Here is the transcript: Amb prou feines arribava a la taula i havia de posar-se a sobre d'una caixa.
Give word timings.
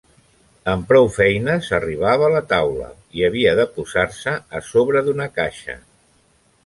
Amb 0.71 0.87
prou 0.91 1.09
feines 1.17 1.67
arribava 1.79 2.25
a 2.29 2.33
la 2.35 2.41
taula 2.53 2.87
i 3.19 3.25
havia 3.27 3.53
de 3.63 3.67
posar-se 3.77 4.35
a 4.61 4.63
sobre 4.73 5.05
d'una 5.11 5.29
caixa. 5.41 5.77